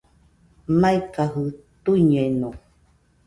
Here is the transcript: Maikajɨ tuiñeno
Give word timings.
Maikajɨ 0.79 1.43
tuiñeno 1.83 2.49